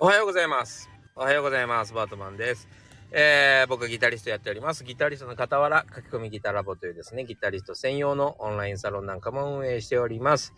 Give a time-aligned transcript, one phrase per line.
[0.00, 0.88] おはようございます。
[1.16, 1.92] おはようございます。
[1.92, 2.68] バートマンです。
[3.10, 4.84] えー、僕ギタリストやっております。
[4.84, 10.54] ギタリストの傍ら、書き込みギタラボというですね、ギタリスト専用のオンラインサロンなんかも運営しております。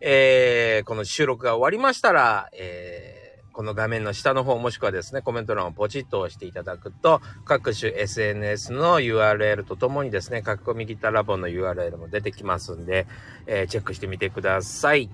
[0.00, 13.08] えー、この収録が終わりましたら、えー、この画面の下の方もしくはですね、コメント欄をポチッと押していただくと、各種 SNS の URL とともにですね、書き込みギタラボの URL も出てきますんで、
[13.48, 15.10] えー、チェックしてみてください。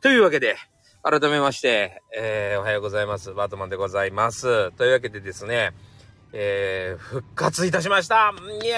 [0.00, 0.54] というわけで、
[1.08, 3.32] 改めまして、えーおはようございます。
[3.32, 4.72] バートマンでございます。
[4.72, 5.72] というわけでですね、
[6.32, 8.72] えー復活いたしましたイエ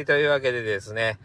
[0.00, 1.18] ーイというわけでですね、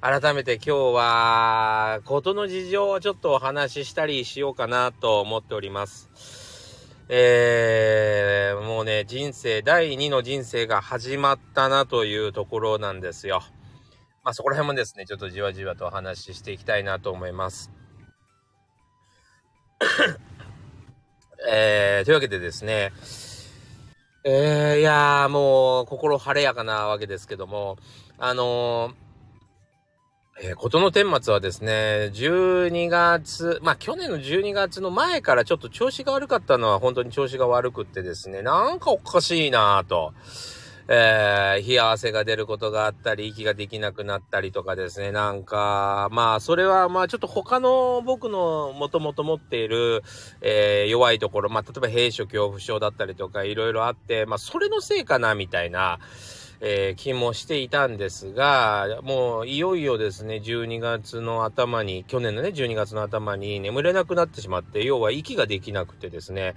[0.00, 6.08] 改めて今日は、ことの事情をちょっとお話ししたりしようかなと思っております。
[7.10, 13.42] えー、もうね、人生、第2の人生が始まったなというところなんですよ。
[14.30, 17.72] まあそこら辺もですね、ちょっとじわじわとお話ししていきたいなと思います。
[21.50, 22.92] えー、というわけでですね、
[24.22, 27.76] えー、いやーもう心晴れやかなわけですけども、
[28.18, 28.94] あのー
[30.42, 40.14] えー、ことの顛末はですね、12月、まあ去年の12月の前からちょっと調子が悪かったのは本当に調子が悪くってですね、なんかおかしいなぁと。
[40.88, 50.02] えー、冷や汗が出ることがあったり、息ができなくなったりとかですね、なんか、まあ、それは、まあ、ちょっと他の僕のもともと持っている、
[50.40, 56.00] えー、弱いところ、まあ、例えば閉所恐怖症だったりとか、いろいろあって、まあ、それのせいかな、みたいな、
[56.62, 66.54] えー、気もしていたんですが、もう、いよいよですね、12月の頭に、去年のね、12月の頭に眠れなくなってしまって、要は息ができなくてですね、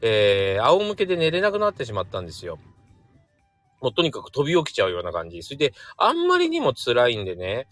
[0.00, 2.58] えー、仰向けで寝れなくなってしまったんですよ。
[3.84, 5.42] もうとにかく飛び起きちゃうような感じ。
[5.42, 7.66] それで、あんまりにも辛いんでね、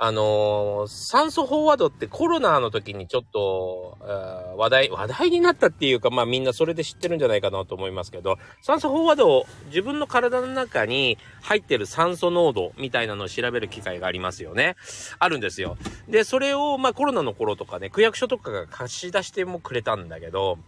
[0.00, 14.76] あのー酸素飽和度ってコロナの時にちょっと、えー話題、話題になったっていうか、まあみんなそれで知ってるんじゃないかなと思いますけど、酸素飽和度を、自分の体の中に入ってる酸素濃度みたいなのを調べる機会がありますよね。
[15.18, 15.76] あるんですよ。
[16.08, 20.58] で、それを、まあコロナの頃とかね、区役所とかが貸し出してもくれたんだけど、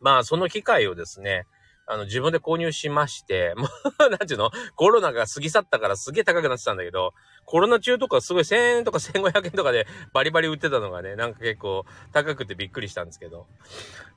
[0.00, 1.46] まあその機会をですね、
[1.86, 3.66] あの、自分で購入しまして、 も
[4.06, 4.50] う、なんていうの？
[4.76, 7.12] コロナが過ぎ去ったからすげえ高くなってたんだけど、
[7.44, 13.46] コロナ中とかすごい1000円とか1500円とかでバリバリ売ってたのがね、なんか結構高くてびっくりしたんですけど、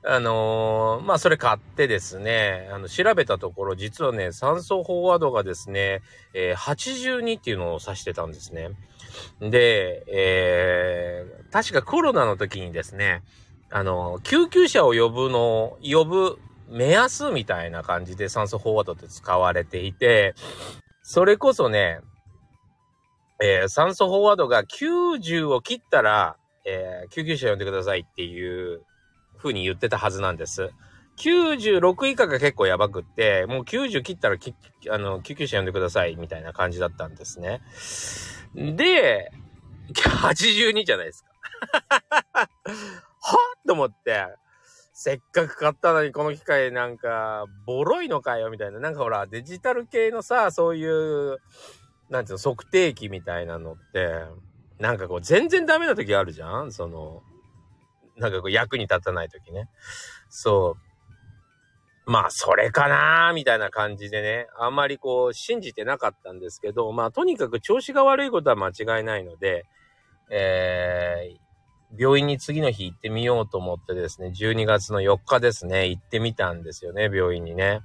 [0.04, 6.02] あのーまあそれ買ってですね、あの、調べたところ、実はね、酸素飽和度がですね、
[6.34, 8.70] えー82っていうのを指してたんですね。
[9.40, 13.22] で、えー、確かコロナの時にですね、
[13.70, 16.38] あの、救急車を呼ぶの、呼ぶ
[16.68, 20.34] 目安みたいな感じで酸素飽和度って使われていて、
[21.02, 22.00] それこそね、
[23.42, 28.82] えー酸素飽和度が90を切ったら、えー救急車呼んでくださいっていう
[29.38, 30.70] 風に言ってたはずなんです。
[31.18, 34.36] 96以下が結構やばくって、もう90切ったら
[34.90, 37.62] あの救急車呼んでくださいみたいな感じだったんですね。
[38.54, 39.30] で、
[39.94, 41.30] 82じゃないですか。
[42.34, 42.48] はっ
[43.66, 44.26] と思って、
[44.98, 48.80] せっかく買ったのにこの機械なんか、ボロいのかよみたいな。
[48.80, 51.36] なんかほら、デジタル系のさ、そういう、
[52.08, 54.22] なんていうの、測定器みたいなのって、
[54.78, 56.72] なんかこう、全然ダメな時あるじゃん？
[56.72, 57.22] その、
[58.16, 59.68] なんかこう、役に立たない時ね。
[60.30, 60.78] そ
[62.06, 62.10] う。
[62.10, 69.66] まあ、それかなーみたいな感じでね、あんまりこう、信じてなかったんですけど、まあ、とにかく調子が悪いことは間違いないので、
[70.30, 71.45] えー、
[71.98, 77.80] 病院に次の日行ってみようと思ってですね、12月の4日ですね、行ってみたんですよね、病院にね。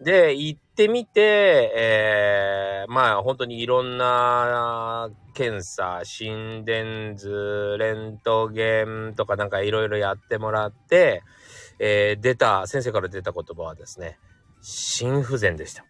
[0.00, 11.22] で、行ってみて、えー、まあ本当にいろんな検査、心電図、レントゲンとかなんかいろいろやってもらって、
[11.78, 14.18] えー、出た、先生から出た言葉はですね、
[14.60, 15.84] 心不全でした。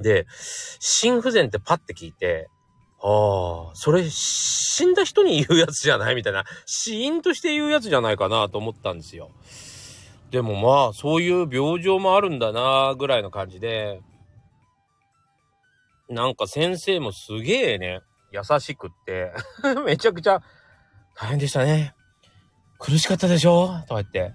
[0.00, 0.26] で、
[0.80, 2.48] 心不全ってパッて聞いて、
[3.00, 9.30] ああ、それ、死んだ人に言うやつじゃないみたいな、死因として言うやつじゃないかなと思ったんですよ。
[10.30, 14.00] でもまあ、そういう病状もあるんだな、ぐらいの感じで、
[16.08, 18.00] なんか先生もすげえね、
[18.32, 19.32] 優しくって、
[19.86, 20.42] めちゃくちゃ
[21.14, 21.94] 大変でしたね。
[22.78, 23.68] 苦しかったでしょ？
[23.88, 24.34] とか言って。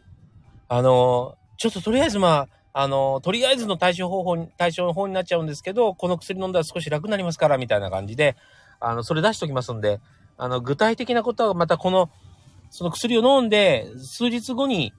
[0.67, 8.35] あの、ちょっととりあえずまあ、あの、とりあえずの対処方法に、対処法になっちゃうんですけど、この薬飲んだら少し楽になりますから、みたいな感じで、
[8.79, 10.01] あの、それ出しときますんで、
[10.37, 12.09] あの、具体的なことはまたこの、
[12.71, 14.95] その薬を飲んで、数日後に、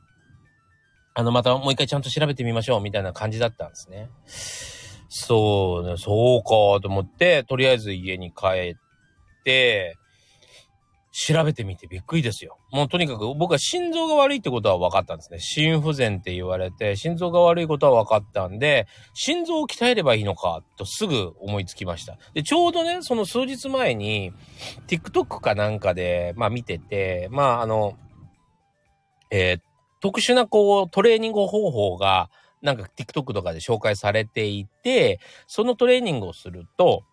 [1.15, 4.09] あの、またもう一回ちゃんと調べてみましょう、みたいな感じだったんですね。
[5.09, 8.77] そうね、そうか、と思って、とりあえず家に帰っ
[9.43, 9.99] て、
[11.17, 12.59] 調べてみてびっくりですよ。
[12.73, 15.39] もうとにかく僕は心臓が悪いってことは分かったんですね。
[15.39, 22.19] 心不全って言われて、心臓が悪いことは分かったんで、心臓を鍛えればいいのかとすぐ思いつきました。
[22.35, 24.33] で、ちょうどね、その数日前に、
[24.89, 27.97] TikTok かなんかで、まあ見てて、まああの、
[29.31, 29.61] えー、
[30.01, 32.29] 特殊なこうトレーニング方法が、
[32.61, 37.05] なんか TikTok とかで紹介されていて、そのトレーニングをすると、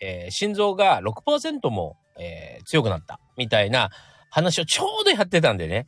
[0.00, 3.88] えー、心臓が6%もえー、強くなった、みたいな
[4.28, 5.86] 話をちょうどやってたんでね。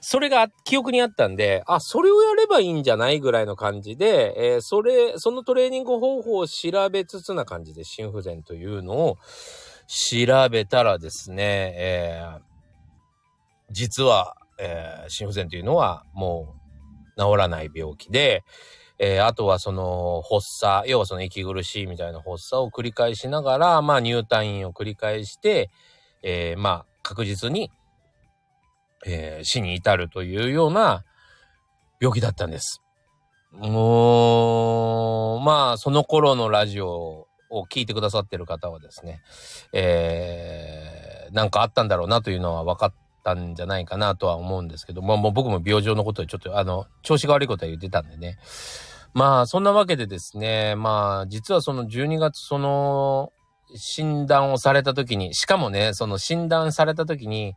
[0.00, 9.18] それが記憶にあったんで、あ、それをやればいいんじゃないぐらいの感じで、えー、それ、そのトレーニング方法を調べつつな感じで、心不全というのを
[9.86, 12.40] 調べたらですね、えー、
[13.70, 16.54] 実は、えー、心不全というのはも
[17.16, 18.42] う治らない病気で、
[18.98, 25.70] えー、あとはその発作、要はその息苦しいみたいな発作を繰り返しながら、まあ入退院を繰り返して、
[26.22, 27.70] えー、まあ確実に、
[29.06, 31.04] えー、死に至るというような
[32.00, 32.82] 病気だったんです。
[33.52, 39.22] もう、まあその頃のラジオを聞いてくださってる方はですね、
[39.72, 48.38] えー、なんかあったんだろうなというのは分かったんじゃないかなとは思うんですけど、まあもう僕も病状のことでちょっとあの、調子が悪いことは言ってたんでね、
[49.16, 53.32] まあ、そんなわけでですね、まあ、実はその12月、その、
[53.74, 57.54] 診断をされた時に、しかもね、その診断された時に、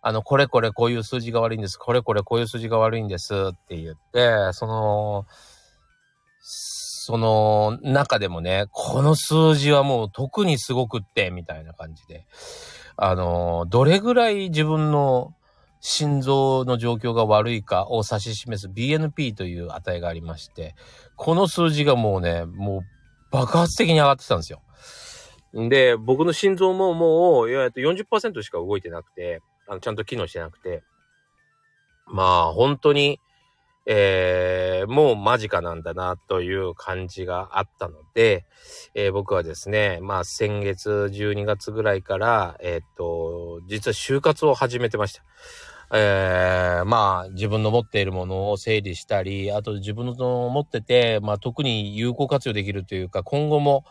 [0.00, 3.34] あの、これこれこういう数字が悪いんです、これこれこういう数字が悪いんです。
[3.52, 5.26] って言って、その、
[6.40, 12.26] その中でもね、この数字はもう特にすごくって、みたいな感じで、
[12.96, 15.34] あの、どれぐらい自分の
[15.80, 20.74] 心臓の状況が悪いかを指し示す BNP という値がありまして、
[21.16, 22.82] この数字がもうね、もう
[23.32, 24.62] 爆発的に上がってたんですよ。
[25.54, 30.82] で、僕の心臓ももう、いや、40%しか動いてなくて、あの、ちゃんと機能してなくて、
[32.06, 33.20] まあ、本当に、
[33.84, 38.44] えー、もう間近なんだなという感じがあったので、
[38.94, 45.24] えー、僕はですね、まあ先月12月ぐらいから、えー、っと、実は就活を始めてました。
[45.94, 53.84] えー、まあ、自分の持っているものを整理したり、あと自分の持ってて、まあ、特に有効活用できるというか、今後も、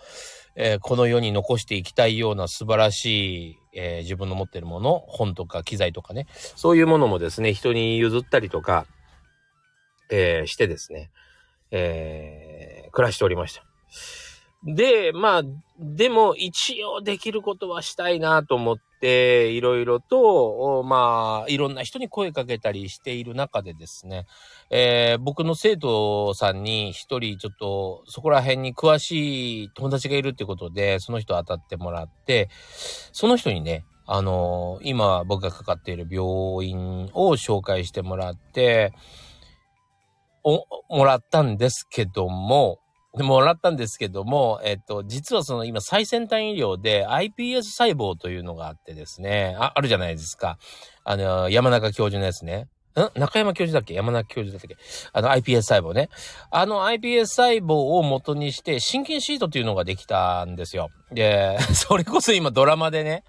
[0.55, 8.85] えー、この世に残していきたいような素晴らしい、えー、自分の持ってるもの、本とか機材とかね、そういうものもですね、人に譲ったりとか、
[10.09, 11.09] えー、してですね、
[11.71, 13.63] え暮らしておりました。
[14.63, 15.43] で、まあ、
[15.79, 24.27] でも一応できることはしたいなと思って、いろいろと、まあ、いろんな人に声かけたりしている中でですね、
[24.69, 32.49] えー、僕の生徒さんに一人ちょっとそこら辺に詳しい友達がいるってことで、その人当たってもらって、
[33.11, 36.23] その人にね、あのー、今僕がかかっている病
[36.67, 38.93] 院を紹介してもらって、
[40.43, 42.79] お、もらったんですけども、
[43.13, 50.57] もらったんですけども、えっと、実はその今最先端医療で iPS 細胞というのがあってですね、あ、あるじゃないですか。
[51.03, 52.67] あの、山中教授のやつね。
[52.95, 53.19] ん？
[53.19, 53.93] 中山教授だっけ？
[53.93, 54.77] 山中教授だったっけ？
[55.11, 56.09] あの iPS 細胞ね。
[56.51, 60.89] あの iPS 細胞を元にして心筋シートというのができたんですよ。
[61.11, 63.23] で、 それこそ今ドラマでね、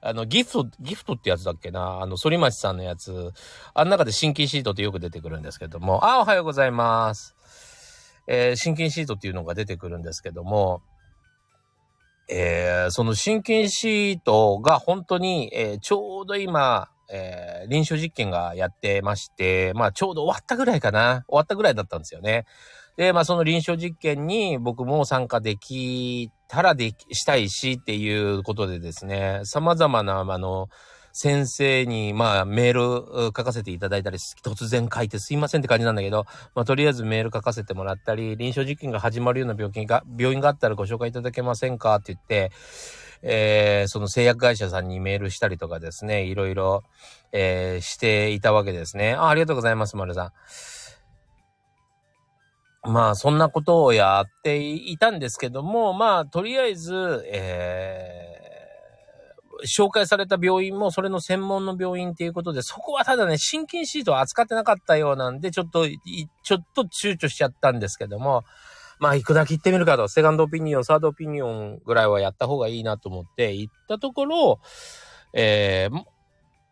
[0.00, 2.00] あの、ギフト、ギフトってやつだっけな？
[2.00, 3.32] あの、反町さんのやつ、
[3.74, 7.36] あの中で心筋シートってよく出てくるんですけども、あ、おはようございます。
[8.32, 10.82] えー、心筋シートっていうのが出てくるんですけども、
[12.30, 21.24] えー、その心筋シートが本当に、えー、ちょうど今、えー、臨床実験がやってまして、まあちょうど終わったぐらいかな。
[21.26, 22.46] 終わったぐらいだったんですよね。
[22.96, 30.68] で、まあその臨床実験に僕も参加できたらでき、したいしっていうことでですね、様々な、あの、
[31.22, 36.24] 先生に、まあ、メール書かせていただいたり、突然書いてすいませんって感じなんだけど、
[36.54, 42.52] まあ、とりあえずメール書かせてもらったり、臨床実験が始まるような病気が、病院があったらご紹介いただけませんかって言って、
[43.20, 46.84] えー、その製薬会社さんにメールしたりとかですね、いろいろ、
[47.32, 49.12] えー、していたわけですね。
[49.12, 50.32] あありがとうございます、丸さ
[52.86, 52.90] ん。
[52.90, 58.29] まあ、そんなことをやっていたんですけども、まあ、とりあえず、えー、
[59.66, 68.44] 紹介された病院もそれの専門の病院っていうことで、そこはただね、心筋シートを扱ってなかったようなんで、ちょっと、ちょっと躊躇しちゃったんですけども、
[68.98, 74.60] まあ、行くだけ行ってみるかと、セカンドオピニオン、サードオピニオンぐらいはやった方がいいなと思って行ったところ、
[75.32, 76.02] えー、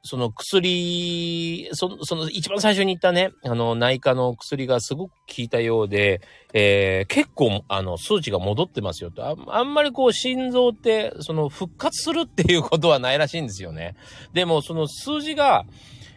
[0.09, 6.23] その薬、そその一番最初に言ったね、あの内科の薬がすごく効いたようで、
[6.55, 9.37] えー、結構あの数値が戻ってますよとあ。
[9.49, 13.97] あんまりこう心臓ってその復活するっていうことはないらしいんですよね。
[14.33, 15.67] でもその数字が、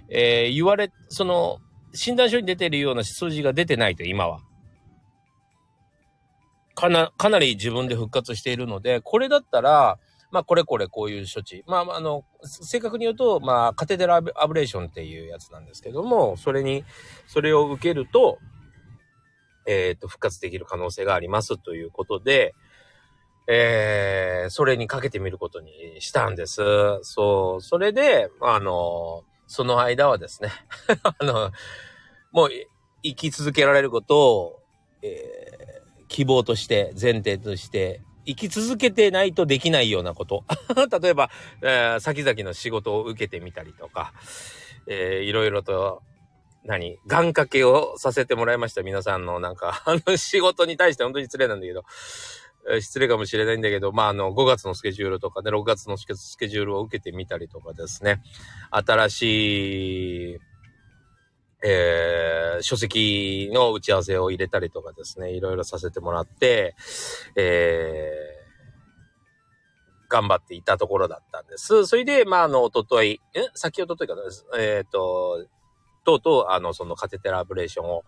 [0.07, 1.57] えー、言われ、その
[1.93, 4.39] 診断書に出てるような数字が出てないと今は。
[6.75, 10.00] かな、かなり自分で復活しているので、これだったら、
[10.31, 11.63] まあ、これこれこういう処置。
[11.67, 16.85] まあ、あの、正確に言うと、まあ、カテテラアブレーションっていうやつなんですけども、それに、
[17.27, 18.39] それを受けると、
[19.67, 22.55] えっ、ー、と、復活できる可能性がありますということで、
[23.47, 26.61] えー、それにかけてみることにしたんです。
[27.01, 30.50] そう、それで、あの、その間はですね
[31.03, 31.51] あの、
[32.31, 32.50] もう
[33.03, 34.59] 生き続けられることを、
[35.01, 38.01] えー、希望として、前提として
[38.35, 40.43] 生き続けてないとできないようなこと。
[41.01, 41.29] 例えば、
[41.61, 44.13] えー、先々の仕事を受けてみたりとか、
[44.88, 46.01] えー、いろいろと、
[46.63, 47.00] 何？
[47.07, 48.83] 願掛けをさせてもらいました。
[48.83, 51.83] 皆さんのなんか、 あの仕事に対して本当に失礼なんだけど、
[52.69, 56.05] えー、失礼かもしれないんだけど、まあ、あの、5月のスケジュールとかね、6月のス
[56.38, 58.21] ケジュールを受けてみたりとかですね、
[58.69, 60.38] 新しい、
[61.63, 62.11] えー、
[62.62, 66.75] 書籍の打ち合わせを入れたりとかですね、いろいろさせてもらって、
[67.36, 71.86] えー、頑張っていたところだったんです。
[71.86, 73.48] それで、まあ、あの、おととい、え？
[73.53, 74.15] 先ほどというか、
[74.58, 75.46] えっ、ー、と、
[76.03, 78.03] とうとう、あの、そのカテテラアブレーションを、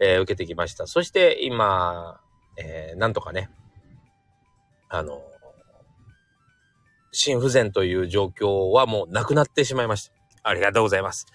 [0.00, 0.86] えー、受けてきました。
[0.86, 2.20] そして、今、
[2.56, 3.50] えー、なんとかね、
[4.88, 5.20] あの、
[7.12, 10.14] 心不全という状況はもうなくなってしまいました。
[10.44, 11.26] ありがとうございます。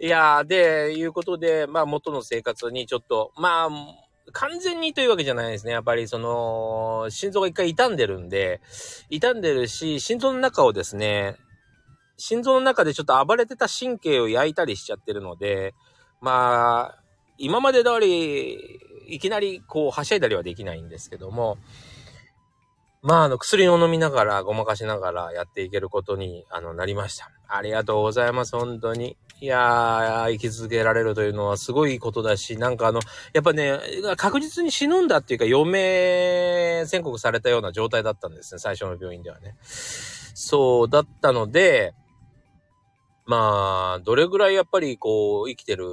[0.00, 3.70] いやー、で、いうことで、まあ元の生活にちょっと、まあ、
[4.32, 5.72] 完全にというわけじゃないですね。
[5.72, 8.60] やっぱりその、心臓が一回傷んでるんで、
[9.10, 11.36] 傷んでるし、心臓の中をですね、
[12.16, 15.74] 心臓の中でちょっと暴れてた神経を焼いたりしちゃってるので、
[16.20, 16.98] まあ、
[17.38, 21.58] 今まで通り、いきなりこう、はしゃいだりはできないんですけども、
[23.04, 27.30] まあ、あの、薬を飲みながら、ごまかしながらやっていけることに、あの、なりました。
[27.46, 29.18] ありがとうございます、本当に。
[29.42, 33.00] いやー、生き続けられるというのはすごいことだし、なんかあの、
[33.34, 33.78] やっぱね、
[34.16, 39.54] 確実に死ぬんだっていうか、余命宣告されたような状態だったんですね、最初の病院ではね。
[39.60, 41.92] そうだったので、
[43.26, 45.86] まあ、どれぐらいやっぱりこう、生きてる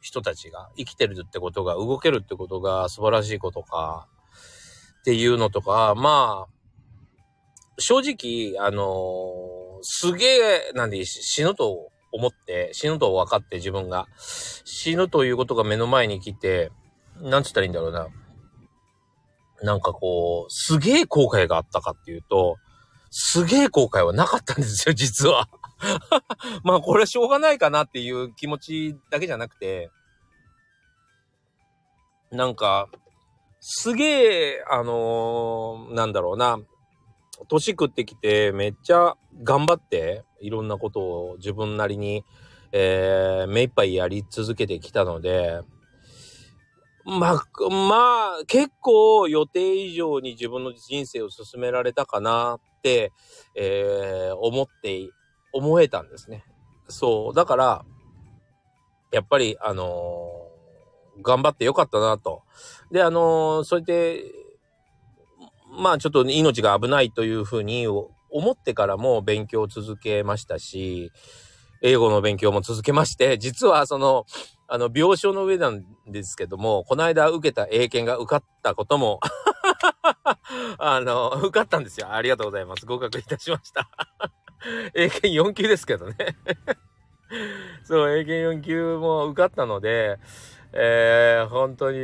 [0.00, 4.08] 人たちが、生きてるってことが、動けるってことが素晴らしいことか、
[5.02, 6.52] っていうのとか、まあ、
[7.78, 16.70] 正直、あのー、すげえ、なんで死ぬと思って、死ぬと分かって自分が、死ぬということが目の前に来て、
[17.20, 18.06] なんつったらいいんだろうな。
[19.64, 22.58] なんかこう、すげえ後悔があったかっていうと、
[23.10, 25.48] すげえ後悔はなかったんですよ、実は。
[26.62, 29.90] まあこれはしょうがないかなっていう気持ちだけじゃなくて、
[32.30, 32.88] なんか、
[33.64, 36.58] すげえ、あのー、なんだろうな、
[37.46, 39.14] 年食ってきてめっちゃ
[39.44, 42.24] 頑張って、いろんなことを自分なりに、
[42.72, 45.60] えー、目いっぱいやり続けてきたので、
[47.04, 47.40] ま、
[47.70, 53.12] まあ、結構予定以上に自分の人生を進められたかなって、
[53.54, 55.08] えー、思って、
[55.52, 56.44] 思えたんですね。
[56.88, 57.34] そう。
[57.34, 57.84] だから、
[59.12, 60.41] やっぱり、あのー、
[61.20, 62.42] 頑張ってよかったなと。
[62.90, 64.24] で、あの、そうやって、
[65.78, 68.12] まあちょっと命が危ないというふうに思
[68.52, 71.12] ってからも勉強を続けましたし、
[71.82, 74.24] 英語の勉強も続けまして、実はその、
[74.68, 79.20] あの、病床の上なんですけども、この間受けた英検が受かったことも
[80.78, 82.12] あの、受かったんですよ。
[82.12, 82.86] ありがとうございます。
[82.86, 83.90] 合格いたしました
[84.94, 86.14] 英検4級ですけどね
[87.84, 90.18] そう、英検4級も受かったので、
[90.74, 91.98] えー、本当に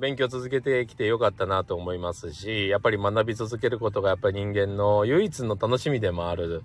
[0.00, 6.64] 勉強続けてきてよかったなと思いますし、やっぱり学び続けることがやっぱり人間の唯一の楽しみでもある、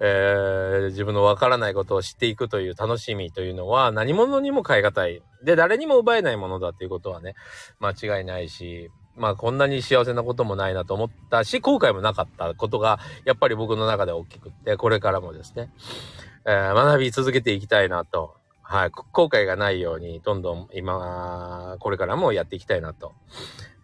[0.00, 5.22] えー、自分のわからないことを知っていくという楽しみというのは何者にも変え難い。
[5.44, 7.34] で、誰にも奪えないものだということはね、
[7.78, 15.70] 間違いないし、まあこんなに幸せなこともないなと思ったし、後悔もなかったことが、やっぱり僕の中で大きくって、これからもですね、
[16.46, 18.39] えー、学び続けていきたいなと
[18.72, 23.14] はい、後悔がないように、どんどん今、これからもやっていきたいなと、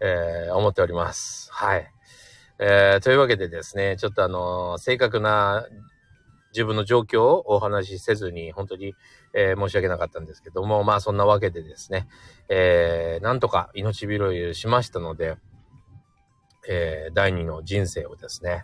[0.00, 1.52] えー、思っております。
[1.52, 1.90] はい。
[2.60, 5.66] えー、というわけでですね、ちょっとあの、正確な
[6.52, 8.94] 自分の状況をお話しせずに、本当に、
[9.34, 12.06] えー、申し訳なかったんですけども、まあそんなわけでですね、
[12.48, 15.36] えー、なんとか命拾いしましたので、
[16.68, 18.62] えー、第二の人生をですね、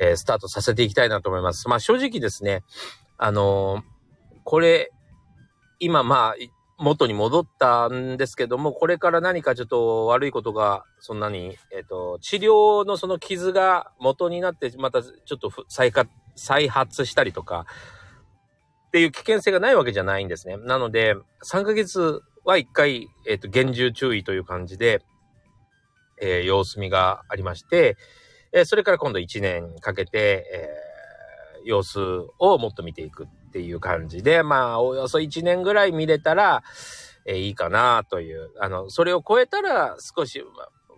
[0.00, 1.68] えー、スタートさせていきたいなと思います。
[1.68, 2.64] まあ正直ですね、
[3.16, 3.84] あの
[4.42, 4.90] これ、
[5.80, 6.34] 今まあ、
[6.80, 15.92] 元に戻ったんですけども、これから何かちょっと悪いことが、そんなに、えっ、ー、と、治療のその傷が元になって、またちょっと再
[16.36, 17.66] 再発したりとか、
[18.88, 20.56] っていう危険性がないわけじゃないんですね。
[20.56, 25.02] なので、3ヶ月は1回、えっ、ー、と、厳重注意という感じで、
[26.20, 27.96] えー、様子見がありまして、
[28.52, 30.68] え、それから今度1年かけて、え、
[31.64, 32.00] 様子
[32.38, 36.62] をもっと見ていくっていう感じで、まあ、およそ1年ぐらい見れたら、
[37.26, 40.42] え、いいかなという、あの、それを超えたら少し、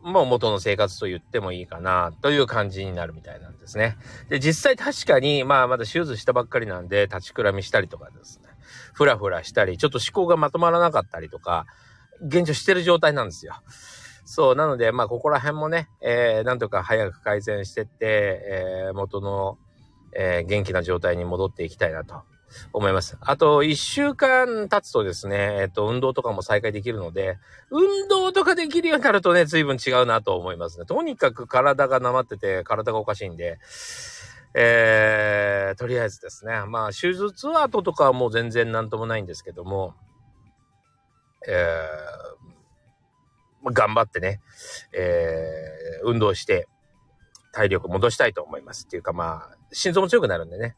[0.03, 3.97] もう元の生活と言ってもいいかなという感じになるみたいなんですね。
[4.29, 8.49] で、実際確かに、まあまだ手術したばっかりなんで、立ちくらみしたりとかですね、
[8.93, 11.67] ふらふらしたり、ちょっと思考がまとまらなかったりとか、
[12.21, 13.55] 現状してる状態なんですよ。
[14.25, 19.59] そう、なので、まあ、ここら辺もね、えー、なんとか早く改善してって、えー、元の、
[20.15, 22.23] えー、元気な状態に戻っていきたいなと
[22.73, 23.17] 思います。
[23.21, 27.39] あと、一週間経つとですね、えっ、と、運動とかも再開できるので、
[27.71, 30.87] 運動とかできるようになるとね、随分違うなと思いますね。
[30.87, 33.59] とにかく体がなまってて、体がおかしいんで、
[34.55, 39.95] えー、とりあえずですね、まあ、手術後とかはもう全然なんともないんですけども、
[41.49, 44.41] えー、頑張ってね、
[44.93, 46.69] えー、運動して、
[47.53, 48.87] 体力戻したいと思います。
[48.87, 50.75] っていうかまあ、心臓も強くなるんでね、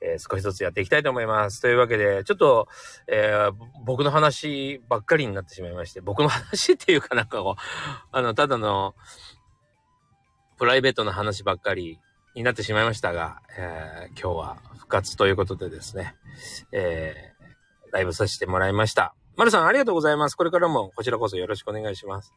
[0.00, 1.60] えー、少しずつやっていきたいと思います。
[1.60, 2.68] というわけで、ちょっと、
[3.06, 3.52] えー、
[3.84, 7.60] 僕の話ばっかりになってしまいまして、僕の話っていうかなんかこう、
[8.12, 8.94] あの、ただの、
[10.56, 12.00] プライベートな話ばっかり
[12.34, 16.16] になってしまいましたが、えー、今日は復活ということでですね、
[16.72, 19.14] えー、ライブさせてもらいました。
[19.36, 20.34] まるさんありがとうございます。
[20.34, 22.34] これからもこちらこそよろしくお願いします。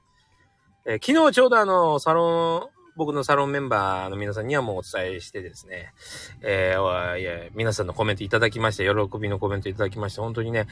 [0.85, 5.93] えー、昨日ちょうどあの、サロン、僕のサロンメンバーの皆さんにはもうお伝えしてですね、
[6.41, 10.67] えー、いや皆さんのコメントいただきまして、喜びのコメントいただきまして、本当にね、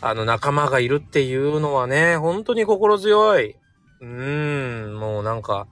[0.00, 3.56] あの仲間がいるっていうのはね、本当に心強い。
[4.00, 5.66] うーん、もうなんか、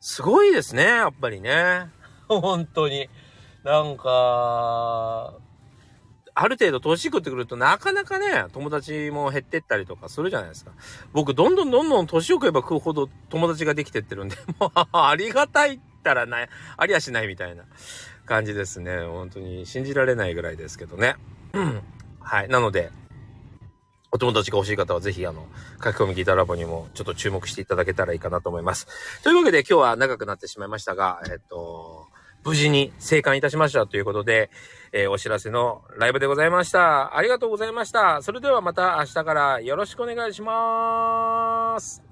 [0.00, 1.88] すごいですね、やっぱりね。
[2.28, 3.08] 本当に。
[3.64, 5.34] なんか、
[6.34, 10.72] ある程度年食ってくるとなかなかね、友達も減ってったりとかするじゃないですか。
[11.12, 17.64] 僕、どんどんどんどん年を食えば食うほど友達ができてってるんで、 もう、ありがたいったらない、ありやしないみたいな
[18.24, 19.00] 感じですね。
[19.00, 21.16] 本当に信じられないぐらいですけどね。
[21.52, 21.82] うん
[22.20, 22.48] はい。
[22.48, 22.90] なので、
[24.10, 25.46] お友達が欲しい方はぜひあの、
[25.82, 28.86] 書き込みギターラボにもちょっと注目していただけたらいいかなと思います。
[29.22, 32.08] というわけで今日は長くなってしまいましたが、えっと、
[32.44, 34.50] 無事に生還いたしましたということで、
[34.92, 37.16] えー、お知らせのライブでございました。
[37.16, 38.20] ありがとうございました。
[38.22, 42.11] それではまた明日からよろしくお願いします。